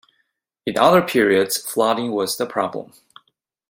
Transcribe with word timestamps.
In 0.65 0.79
other 0.79 1.03
periods, 1.03 1.57
flooding 1.57 2.11
was 2.11 2.37
the 2.37 2.47
problem. 2.47 2.93